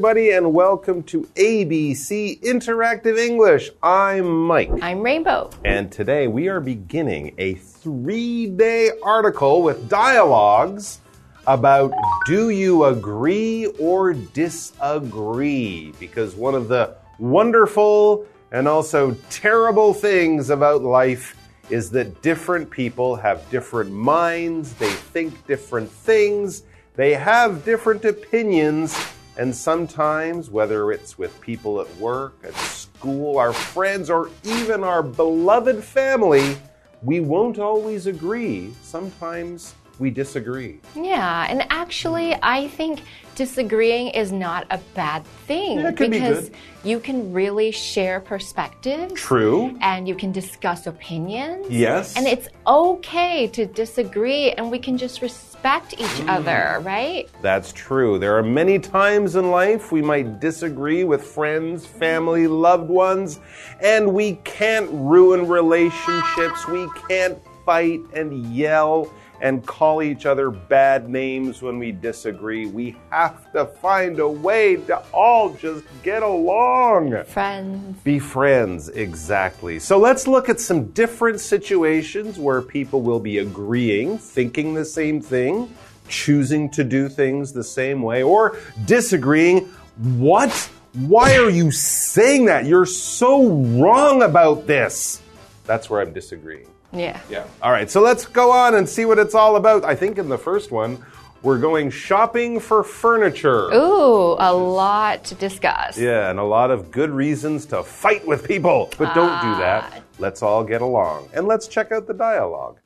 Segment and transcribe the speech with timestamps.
[0.00, 3.68] everybody, and welcome to ABC Interactive English.
[3.82, 4.70] I'm Mike.
[4.80, 5.50] I'm Rainbow.
[5.66, 11.00] And today we are beginning a three day article with dialogues
[11.46, 11.92] about
[12.24, 15.92] do you agree or disagree?
[16.00, 21.36] Because one of the wonderful and also terrible things about life
[21.68, 26.62] is that different people have different minds, they think different things,
[26.96, 28.98] they have different opinions,
[29.36, 35.02] and sometimes, whether it's with people at work, at school, our friends, or even our
[35.02, 36.56] beloved family,
[37.02, 38.72] we won't always agree.
[38.82, 40.80] Sometimes we disagree.
[40.96, 43.02] Yeah, and actually, I think
[43.34, 46.58] disagreeing is not a bad thing Yeah, be because good.
[46.84, 49.14] you can really share perspectives.
[49.14, 49.76] True.
[49.80, 51.66] And you can discuss opinions.
[51.70, 52.16] Yes.
[52.16, 55.49] And it's okay to disagree, and we can just respect
[55.94, 56.28] each Mm.
[56.28, 57.28] other, right?
[57.42, 58.18] That's true.
[58.18, 63.40] There are many times in life we might disagree with friends, family, loved ones,
[63.80, 66.66] and we can't ruin relationships.
[66.68, 69.08] We can't fight and yell
[69.40, 72.66] and call each other bad names when we disagree.
[72.66, 77.24] We have to find a way to all just get along.
[77.24, 78.00] Friends.
[78.02, 79.78] Be friends, exactly.
[79.78, 85.20] So let's look at some different situations where people will be agreeing, thinking the same
[85.20, 85.74] thing,
[86.08, 89.66] choosing to do things the same way, or disagreeing.
[89.96, 90.52] What?
[90.94, 92.66] Why are you saying that?
[92.66, 95.22] You're so wrong about this.
[95.64, 96.66] That's where I'm disagreeing.
[96.92, 97.20] Yeah.
[97.30, 97.46] Yeah.
[97.62, 99.84] All right, so let's go on and see what it's all about.
[99.84, 101.04] I think in the first one,
[101.42, 103.72] we're going shopping for furniture.
[103.72, 105.96] Ooh, a lot to discuss.
[105.96, 108.90] Yeah, and a lot of good reasons to fight with people.
[108.98, 109.92] But don't do that.
[109.94, 110.00] Ah.
[110.18, 111.30] Let's all get along.
[111.32, 112.78] And let's check out the dialogue.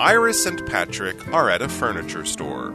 [0.00, 2.74] Iris and Patrick are at a furniture store.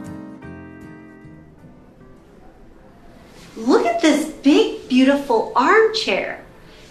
[3.56, 6.44] Look at this big, beautiful armchair.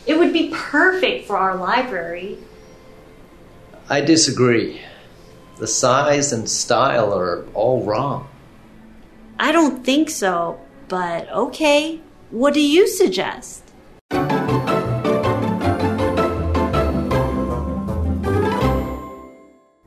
[0.05, 2.37] It would be perfect for our library.
[3.89, 4.81] I disagree.
[5.57, 8.27] The size and style are all wrong.
[9.39, 12.01] I don't think so, but okay.
[12.31, 13.63] What do you suggest?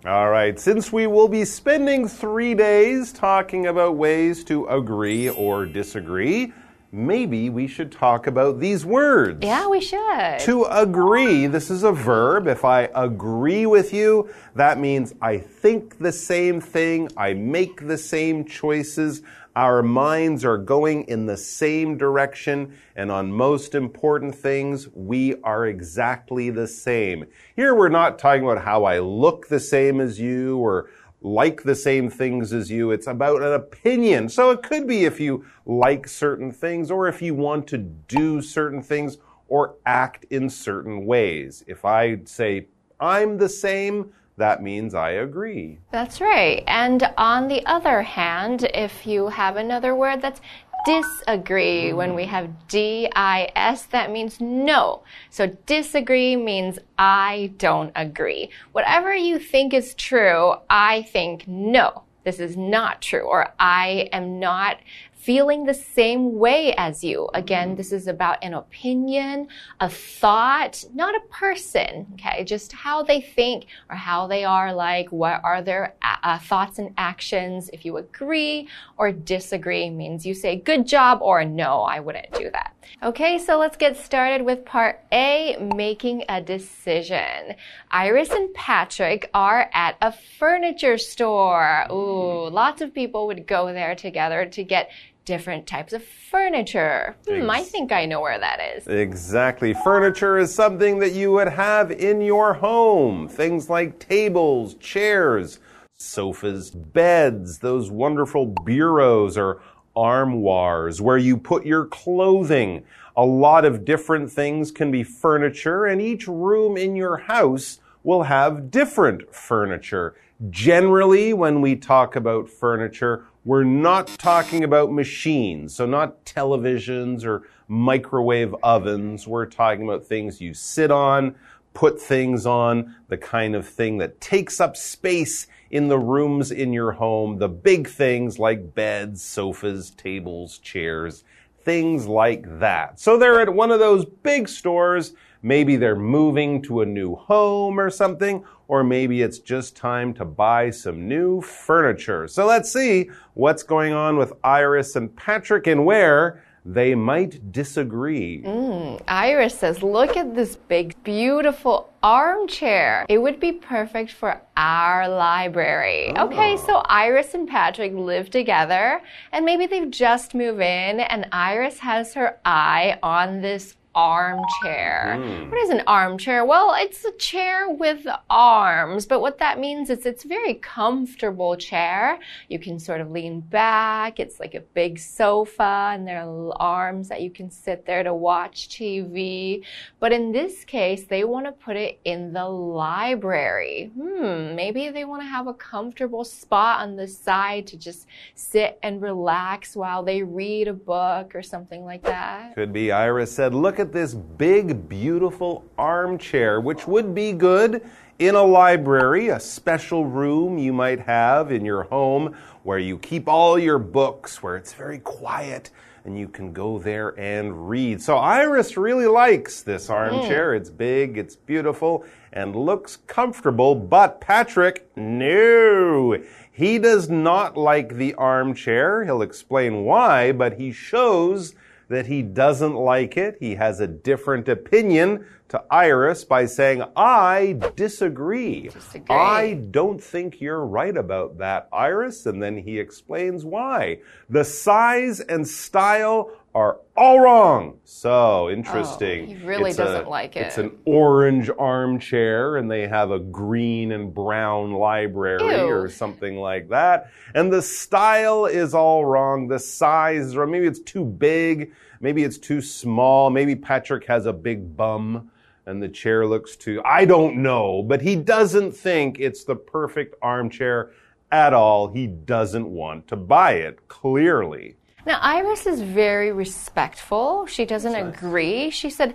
[0.06, 5.66] All right, since we will be spending three days talking about ways to agree or
[5.66, 6.52] disagree,
[6.96, 9.44] maybe we should talk about these words.
[9.44, 10.38] Yeah, we should.
[10.40, 12.48] To agree, this is a verb.
[12.48, 17.98] If I agree with you, that means I think the same thing, I make the
[17.98, 19.22] same choices,
[19.54, 25.66] our minds are going in the same direction, and on most important things, we are
[25.66, 27.24] exactly the same.
[27.54, 30.90] Here we're not talking about how I look the same as you or
[31.20, 32.90] like the same things as you.
[32.90, 34.28] It's about an opinion.
[34.28, 38.40] So it could be if you like certain things or if you want to do
[38.40, 39.18] certain things
[39.48, 41.64] or act in certain ways.
[41.66, 42.66] If I say,
[43.00, 45.78] I'm the same, that means I agree.
[45.90, 46.62] That's right.
[46.66, 50.42] And on the other hand, if you have another word that's
[50.86, 55.02] disagree, when we have D I S, that means no.
[55.28, 58.48] So disagree means I don't agree.
[58.72, 62.04] Whatever you think is true, I think no.
[62.24, 64.78] This is not true, or I am not
[65.26, 67.18] feeling the same way as you.
[67.18, 67.36] Mm-hmm.
[67.36, 69.48] Again, this is about an opinion,
[69.80, 72.44] a thought, not a person, okay?
[72.44, 76.78] Just how they think or how they are like, what are their uh, uh, thoughts
[76.78, 77.70] and actions.
[77.72, 82.48] If you agree or disagree means you say good job or no, I wouldn't do
[82.50, 82.74] that.
[83.02, 87.54] Okay, so let's get started with part A, making a decision.
[87.90, 91.86] Iris and Patrick are at a furniture store.
[91.90, 92.54] Ooh, mm-hmm.
[92.54, 94.90] lots of people would go there together to get
[95.26, 97.16] different types of furniture.
[97.28, 98.86] Hmm, I think I know where that is.
[98.86, 99.74] Exactly.
[99.74, 103.28] Furniture is something that you would have in your home.
[103.28, 105.58] Things like tables, chairs,
[105.98, 109.60] sofas, beds, those wonderful bureaus or
[109.94, 112.84] armoires where you put your clothing.
[113.16, 118.22] A lot of different things can be furniture, and each room in your house will
[118.22, 120.14] have different furniture.
[120.48, 127.42] Generally, when we talk about furniture, we're not talking about machines, so not televisions or
[127.66, 129.26] microwave ovens.
[129.26, 131.34] We're talking about things you sit on,
[131.74, 136.72] put things on, the kind of thing that takes up space in the rooms in
[136.72, 141.24] your home, the big things like beds, sofas, tables, chairs,
[141.64, 143.00] things like that.
[143.00, 145.12] So they're at one of those big stores.
[145.42, 150.24] Maybe they're moving to a new home or something, or maybe it's just time to
[150.24, 152.26] buy some new furniture.
[152.28, 158.42] So let's see what's going on with Iris and Patrick and where they might disagree.
[158.42, 163.06] Mm, Iris says, Look at this big, beautiful armchair.
[163.08, 166.12] It would be perfect for our library.
[166.16, 166.26] Oh.
[166.26, 169.00] Okay, so Iris and Patrick live together,
[169.30, 175.18] and maybe they've just moved in, and Iris has her eye on this armchair.
[175.48, 176.44] What is an armchair?
[176.44, 181.56] Well, it's a chair with arms, but what that means is it's a very comfortable
[181.56, 182.18] chair.
[182.48, 184.20] You can sort of lean back.
[184.20, 188.12] It's like a big sofa, and there are arms that you can sit there to
[188.12, 189.64] watch TV.
[189.98, 193.90] But in this case, they want to put it in the library.
[193.98, 198.78] Hmm, maybe they want to have a comfortable spot on the side to just sit
[198.82, 202.54] and relax while they read a book or something like that.
[202.54, 207.82] Could be Iris said, Look at this big, beautiful armchair, which would be good
[208.18, 213.28] in a library, a special room you might have in your home where you keep
[213.28, 215.70] all your books, where it's very quiet
[216.06, 218.00] and you can go there and read.
[218.00, 220.52] So Iris really likes this armchair.
[220.52, 220.60] Hmm.
[220.60, 226.16] It's big, it's beautiful, and looks comfortable, but Patrick, no.
[226.52, 229.04] He does not like the armchair.
[229.04, 231.54] He'll explain why, but he shows
[231.88, 233.36] that he doesn't like it.
[233.40, 238.68] He has a different opinion to Iris by saying, I disagree.
[238.68, 239.14] Disagree.
[239.14, 242.26] I don't think you're right about that, Iris.
[242.26, 244.00] And then he explains why.
[244.28, 247.78] The size and style are all wrong.
[247.84, 249.24] So oh, interesting.
[249.24, 250.46] Oh, he really It's doesn't like it.
[250.46, 255.66] It's an orange armchair, and they have a green and brown library Ew.
[255.66, 257.10] or something like that.
[257.34, 259.48] And the style is all wrong.
[259.48, 261.74] The size, or maybe it's too big.
[262.00, 263.28] Maybe it's too small.
[263.28, 265.30] Maybe Patrick has a big bum
[265.66, 266.80] and the chair looks too.
[266.86, 270.92] I don't know, but he doesn't think it's the perfect armchair
[271.30, 271.88] at all.
[271.88, 274.76] He doesn't want to buy it, clearly.
[275.06, 277.46] Now, Iris is very respectful.
[277.46, 278.70] She doesn't agree.
[278.70, 279.14] She said,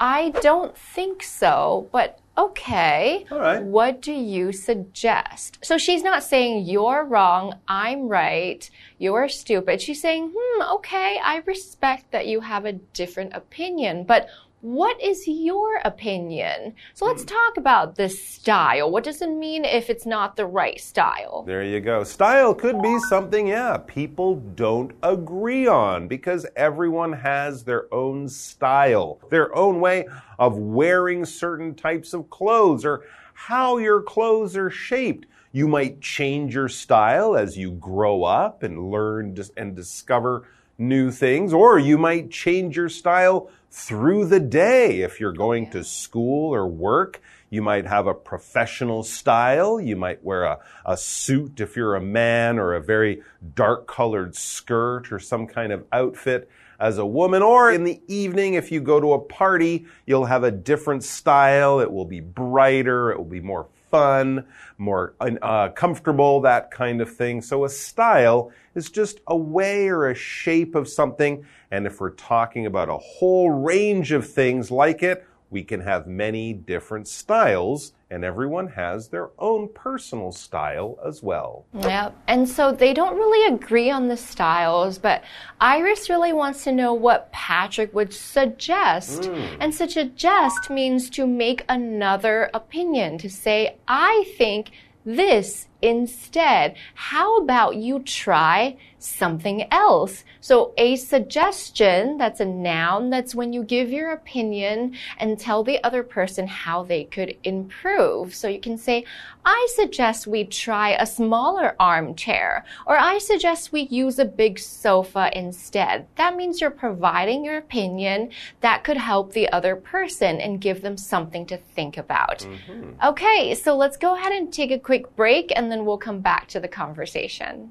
[0.00, 3.24] I don't think so, but okay.
[3.30, 3.62] All right.
[3.62, 5.58] What do you suggest?
[5.62, 8.68] So she's not saying you're wrong, I'm right,
[8.98, 9.80] you're stupid.
[9.80, 14.28] She's saying, hmm, okay, I respect that you have a different opinion, but
[14.60, 16.74] what is your opinion?
[16.94, 17.28] So let's hmm.
[17.28, 18.90] talk about this style.
[18.90, 21.44] What does it mean if it's not the right style?
[21.46, 22.02] There you go.
[22.02, 29.20] Style could be something, yeah, people don't agree on because everyone has their own style,
[29.30, 30.06] their own way
[30.38, 35.26] of wearing certain types of clothes or how your clothes are shaped.
[35.52, 41.52] You might change your style as you grow up and learn and discover new things,
[41.52, 45.00] or you might change your style through the day.
[45.00, 47.20] If you're going to school or work,
[47.50, 49.80] you might have a professional style.
[49.80, 53.22] You might wear a, a suit if you're a man, or a very
[53.54, 57.42] dark colored skirt or some kind of outfit as a woman.
[57.42, 61.80] Or in the evening, if you go to a party, you'll have a different style.
[61.80, 67.14] It will be brighter, it will be more fun, more uh, comfortable, that kind of
[67.14, 67.42] thing.
[67.42, 71.44] So a style is just a way or a shape of something.
[71.70, 76.06] And if we're talking about a whole range of things like it, we can have
[76.06, 81.64] many different styles, and everyone has their own personal style as well.
[81.74, 82.16] Yep.
[82.26, 85.22] And so they don't really agree on the styles, but
[85.60, 89.26] Iris really wants to know what Patrick would suggest.
[89.26, 89.56] Hmm.
[89.60, 94.70] And to suggest means to make another opinion, to say, I think
[95.04, 96.76] this instead.
[96.94, 100.24] How about you try something else?
[100.40, 105.82] So a suggestion, that's a noun, that's when you give your opinion and tell the
[105.84, 108.34] other person how they could improve.
[108.34, 109.04] So you can say,
[109.44, 115.30] I suggest we try a smaller armchair, or I suggest we use a big sofa
[115.32, 116.06] instead.
[116.16, 118.30] That means you're providing your opinion
[118.60, 122.40] that could help the other person and give them something to think about.
[122.40, 123.06] Mm-hmm.
[123.06, 126.48] Okay, so let's go ahead and take a quick break and then we'll come back
[126.48, 127.70] to the conversation.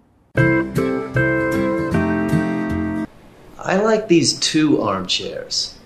[3.57, 5.79] I like these two armchairs.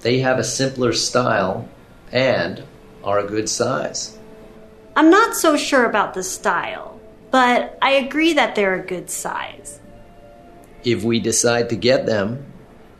[0.00, 1.68] They have a simpler style
[2.10, 2.64] and
[3.04, 4.18] are a good size.
[4.96, 6.98] I'm not so sure about the style,
[7.30, 9.80] but I agree that they're a good size.
[10.82, 12.46] If we decide to get them,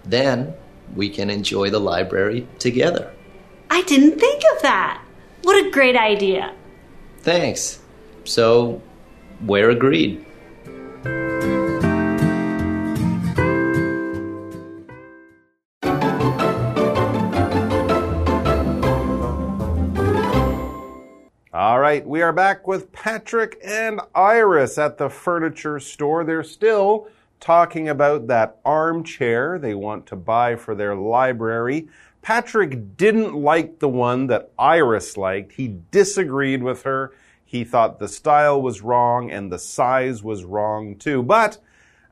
[0.04, 0.52] then
[0.94, 3.10] we can enjoy the library together.
[3.70, 5.02] I didn't think of that.
[5.44, 6.54] What a great idea.
[7.20, 7.79] Thanks.
[8.24, 8.82] So
[9.46, 10.24] we're agreed.
[21.52, 26.24] All right, we are back with Patrick and Iris at the furniture store.
[26.24, 27.08] They're still
[27.40, 31.88] talking about that armchair they want to buy for their library.
[32.22, 35.52] Patrick didn't like the one that Iris liked.
[35.52, 37.12] He disagreed with her
[37.50, 41.20] he thought the style was wrong and the size was wrong too.
[41.20, 41.58] But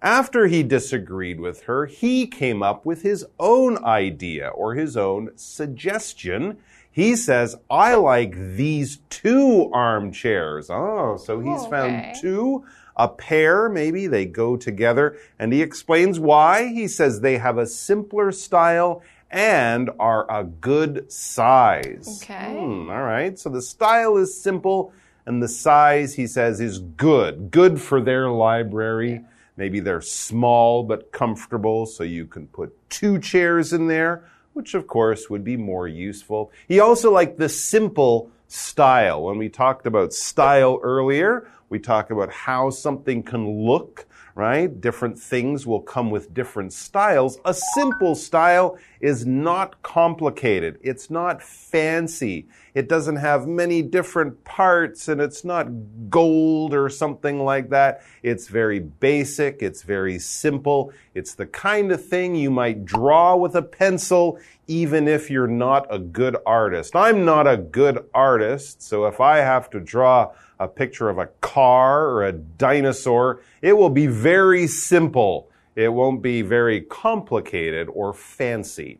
[0.02, 5.30] after he disagreed with her, he came up with his own idea or his own
[5.36, 6.56] suggestion.
[6.90, 10.70] He says, I like these two armchairs.
[10.70, 11.70] Oh, so he's Okay.
[11.70, 12.64] found two,
[12.96, 15.16] a pair, maybe they go together.
[15.38, 16.66] And he explains why.
[16.66, 22.22] He says they have a simpler style and are a good size.
[22.24, 22.58] Okay.
[22.58, 23.38] Hmm, all right.
[23.38, 24.92] So the style is simple
[25.28, 27.50] and the size, he says, is good.
[27.50, 29.20] Good for their library.
[29.58, 34.86] Maybe they're small but comfortable, so you can put two chairs in there, which of
[34.86, 36.50] course would be more useful.
[36.66, 39.24] He also liked the simple style.
[39.24, 44.80] When we talked about style earlier, we talked about how something can look, right?
[44.80, 47.38] Different things will come with different styles.
[47.44, 50.78] A simple style is not complicated.
[50.82, 52.46] It's not fancy.
[52.74, 55.68] It doesn't have many different parts and it's not
[56.10, 58.02] gold or something like that.
[58.22, 59.62] It's very basic.
[59.62, 60.92] It's very simple.
[61.14, 64.38] It's the kind of thing you might draw with a pencil
[64.68, 66.94] even if you're not a good artist.
[66.94, 71.26] I'm not a good artist, so if I have to draw a picture of a
[71.40, 75.47] car or a dinosaur, it will be very simple.
[75.78, 78.98] It won't be very complicated or fancy.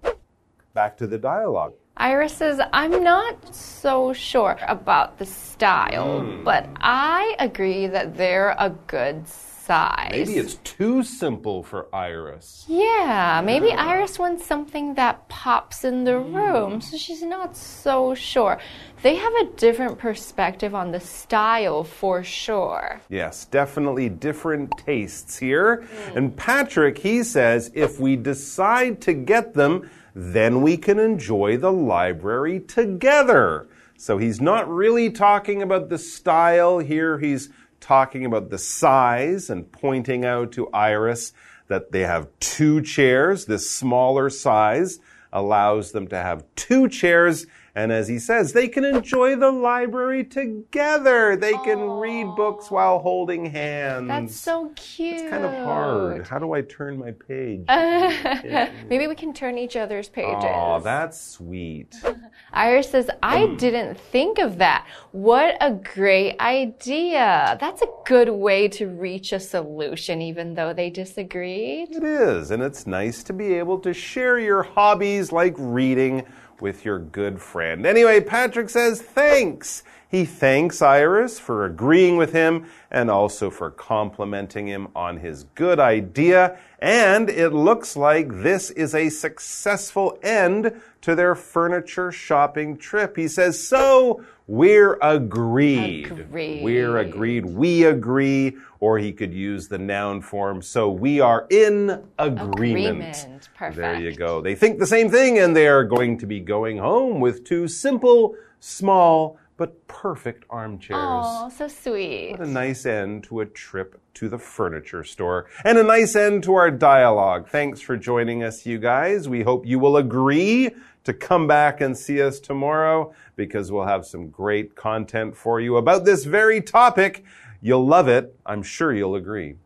[0.75, 1.73] Back to the dialogue.
[1.97, 6.44] Iris says, I'm not so sure about the style, Hmm.
[6.44, 9.26] but I agree that they're a good
[9.72, 10.10] size.
[10.10, 12.64] Maybe it's too simple for Iris.
[12.68, 16.34] Yeah, maybe Iris wants something that pops in the Hmm.
[16.37, 18.58] room, so she's not so sure.
[19.02, 23.00] They have a different perspective on the style for sure.
[23.10, 25.84] Yes, definitely different tastes here.
[26.16, 31.72] And Patrick, he says, if we decide to get them, then we can enjoy the
[31.72, 33.68] library together.
[34.00, 37.18] So he's not really talking about the style here.
[37.18, 41.32] He's talking about the size and pointing out to Iris
[41.68, 43.47] that they have two chairs.
[43.47, 44.99] This smaller size
[45.32, 47.47] allows them to have two chairs.
[47.78, 51.37] And as he says, they can enjoy the library together.
[51.37, 54.08] They can read books while holding hands.
[54.08, 55.14] That's so cute.
[55.14, 56.26] It's kind of hard.
[56.26, 57.64] How do I turn my page?
[58.88, 60.42] Maybe we can turn each other's pages.
[60.42, 61.94] Oh, that's sweet.
[62.52, 63.58] Iris says, I mm.
[63.58, 64.85] didn't think of that.
[65.12, 67.56] What a great idea.
[67.61, 71.94] That's a good way to reach a solution, even though they disagreed.
[71.94, 76.26] It is, and it's nice to be able to share your hobbies like reading
[76.61, 77.87] with your good friend.
[77.87, 79.83] Anyway, Patrick says thanks.
[80.11, 85.79] He thanks Iris for agreeing with him and also for complimenting him on his good
[85.79, 86.59] idea.
[86.79, 93.17] And it looks like this is a successful end to their furniture shopping trip.
[93.17, 96.11] He says, So we're agreed.
[96.11, 96.62] Agreed.
[96.62, 97.45] We're agreed.
[97.45, 98.57] We agree.
[98.81, 100.62] Or he could use the noun form.
[100.62, 103.27] So we are in agreement.
[103.27, 103.49] Agreement.
[103.77, 104.19] There you Perfect.
[104.19, 104.41] go.
[104.41, 107.69] They think the same thing and they are going to be going home with two
[107.69, 111.00] simple, small, but perfect armchairs.
[111.03, 112.31] Oh, so sweet.
[112.31, 115.50] What a nice end to a trip to the furniture store.
[115.65, 117.49] And a nice end to our dialogue.
[117.49, 119.29] Thanks for joining us, you guys.
[119.29, 120.71] We hope you will agree
[121.05, 125.77] to come back and see us tomorrow because we'll have some great content for you
[125.77, 127.25] about this very topic.
[127.61, 128.35] You'll love it.
[128.47, 129.57] I'm sure you'll agree.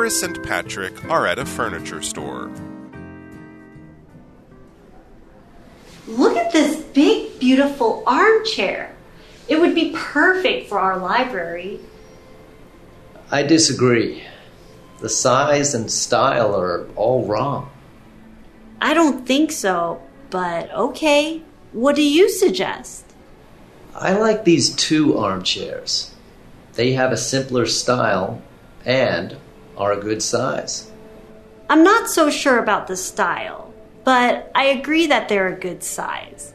[0.00, 2.50] Iris and Patrick are at a furniture store.
[6.08, 8.96] Look at this big, beautiful armchair.
[9.46, 11.80] It would be perfect for our library.
[13.30, 14.22] I disagree.
[15.00, 17.70] The size and style are all wrong.
[18.80, 21.42] I don't think so, but okay.
[21.72, 23.04] What do you suggest?
[23.94, 26.14] I like these two armchairs.
[26.72, 28.40] They have a simpler style
[28.86, 29.36] and
[29.76, 30.90] are a good size.
[31.68, 33.72] I'm not so sure about the style,
[34.04, 36.52] but I agree that they're a good size.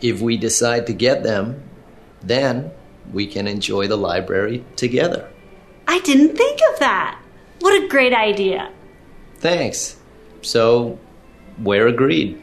[0.00, 1.62] If we decide to get them,
[2.22, 2.70] then
[3.12, 5.28] we can enjoy the library together.
[5.88, 7.20] I didn't think of that.
[7.60, 8.70] What a great idea.
[9.38, 9.96] Thanks.
[10.42, 10.98] So,
[11.58, 12.42] we're agreed.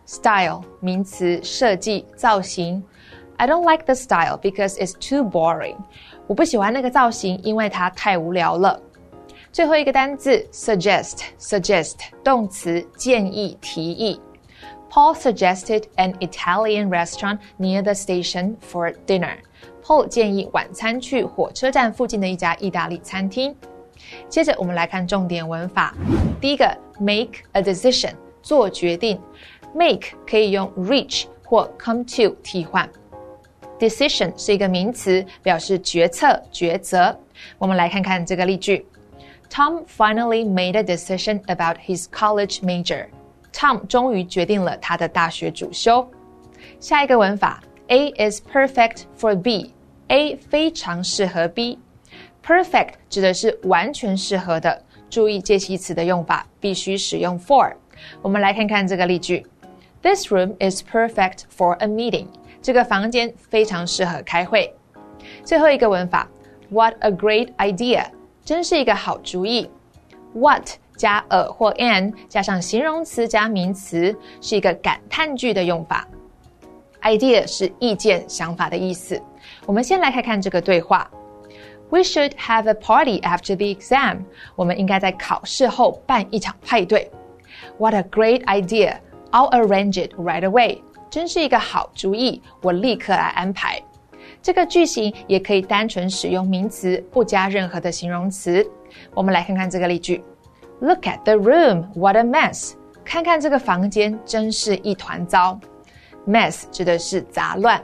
[0.10, 2.82] ，style，style 名词，设计、造型。
[3.36, 5.76] I don't like the style because it's too boring。
[6.26, 8.80] 我不喜欢那个造型，因为它太无聊了。
[9.52, 11.94] 最后一个单字，suggest，suggest
[12.24, 14.20] 动词，建议、提议。
[14.90, 19.36] Paul suggested an Italian restaurant near the station for dinner.
[19.82, 23.54] Paul 建议晚餐去火车站附近的一家意大利餐厅。
[24.28, 25.94] 接着我们来看重点文法。
[26.40, 26.66] 第一个，
[26.98, 29.20] make a decision，做决定。
[29.73, 32.89] Make 可以用 reach 或 come to 替换。
[33.79, 37.17] decision 是一个名词，表示决策、抉择。
[37.57, 38.85] 我们来看看这个例句
[39.49, 43.07] ：Tom finally made a decision about his college major.
[43.51, 46.07] Tom 终于决定了他的大学主修。
[46.79, 49.73] 下一个文法，A is perfect for B。
[50.09, 51.79] A 非常适合 B。
[52.45, 57.73] Perfect 指的是完全适合的，注意介系词的用法，必须使用 for。
[58.21, 59.45] 我们来看看这个例句
[60.02, 62.26] ：This room is perfect for a meeting。
[62.62, 64.74] 这个房间非常适合开会。
[65.44, 66.28] 最后一个文法，
[66.70, 68.06] What a great idea！
[68.44, 69.70] 真是一个好主意。
[70.32, 76.06] What 加 a 或 an 加上形容词加名词，是一个感叹句的用法。
[77.02, 79.20] Idea 是意见、想法的意思。
[79.64, 81.10] 我们先来看看这个对话。
[81.88, 84.24] We should have a party after the exam.
[84.56, 87.10] 我们应该在考试后办一场派对。
[87.78, 88.96] What a great idea!
[89.31, 90.81] I'll arrange it right away.
[91.09, 93.81] 真是一个好主意，我立刻来安排。
[94.41, 98.65] 这个句型也可以单纯使用名词，不加任何的形容词。
[99.13, 100.23] 我们来看看这个例句
[100.79, 102.73] ：Look at the room, what a mess!
[103.03, 105.59] 看看这个房间，真是一团糟。
[106.27, 107.83] Mess 指的是杂乱。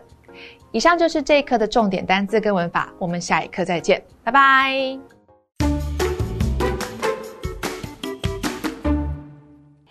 [0.72, 5.17] 以上就是这一课的重点单词跟文法，我们下一课再见，拜拜。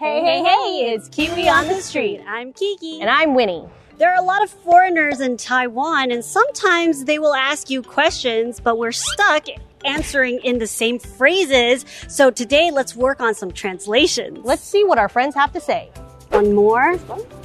[0.06, 2.22] Hey, hey, hey, it's Kiwi on the street.
[2.28, 3.02] I'm Kiki.
[3.02, 3.68] And I'm Winnie.
[3.98, 8.60] There are a lot of foreigners in Taiwan, and sometimes they will ask you questions,
[8.60, 9.46] but we're stuck
[9.86, 11.86] answering in the same phrases.
[12.08, 14.40] So today, let's work on some translations.
[14.44, 15.92] Let's see what our friends have to say.
[16.30, 16.98] One more.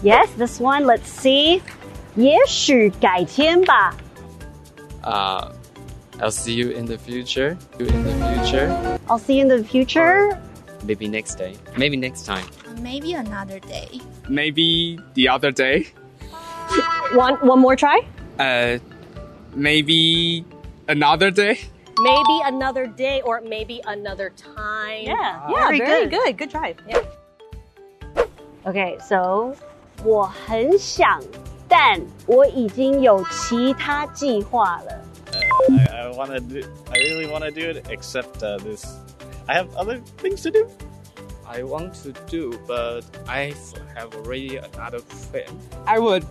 [0.02, 0.87] Yes, this one.
[0.87, 1.62] Let's see.
[2.16, 3.94] 也许改天吧。
[5.02, 5.52] Uh,
[6.18, 7.59] I'll see you in the future.
[7.78, 8.98] You in the future.
[9.06, 10.40] I'll see you in the future.
[10.85, 11.56] Maybe next day.
[11.76, 12.46] Maybe next time.
[12.80, 14.00] Maybe another day.
[14.28, 15.88] Maybe the other day.
[17.14, 18.00] One one more try.
[18.38, 18.78] Uh,
[19.54, 20.44] maybe
[20.88, 21.59] another day.
[21.98, 25.04] Maybe another day, or maybe another time.
[25.04, 26.11] Yeah, yeah, very very, good.
[26.11, 26.37] good.
[26.37, 26.74] Good try.
[26.87, 27.02] Yeah.
[28.66, 29.54] Okay, so
[30.04, 31.22] 我很想，
[31.68, 35.00] 但我已经有其他计划了。
[35.70, 36.61] I, I want to do.
[36.90, 37.87] I really want to do it.
[37.88, 38.85] Except uh, this,
[39.50, 40.68] I have other things to do.
[41.46, 43.54] I want to do, but I
[43.94, 45.46] have already another plan.
[45.87, 46.24] I would,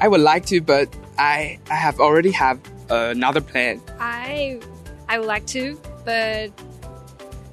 [0.00, 3.80] I would like to, but I, I have already have another plan.
[3.98, 4.60] I
[5.08, 6.50] I would like to, but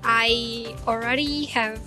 [0.03, 1.80] I already have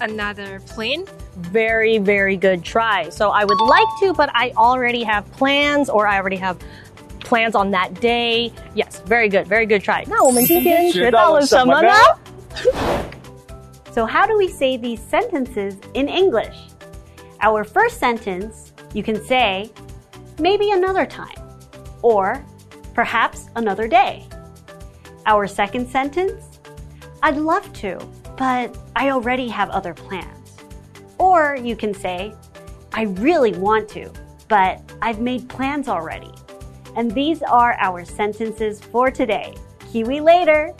[0.00, 1.04] another plan.
[1.36, 3.10] Very, very good try.
[3.10, 6.56] So I would like to, but I already have plans, or I already have
[7.20, 8.50] plans on that day.
[8.74, 10.04] Yes, very good, very good try.
[10.08, 11.92] 那我们今天学到了什么呢？
[13.91, 16.55] So, how do we say these sentences in English?
[17.41, 19.71] Our first sentence, you can say,
[20.39, 21.35] maybe another time,
[22.03, 22.45] or
[22.93, 24.27] perhaps another day.
[25.25, 26.59] Our second sentence,
[27.23, 27.97] I'd love to,
[28.37, 30.57] but I already have other plans.
[31.17, 32.33] Or you can say,
[32.93, 34.11] I really want to,
[34.47, 36.31] but I've made plans already.
[36.95, 39.55] And these are our sentences for today.
[39.91, 40.75] Kiwi later!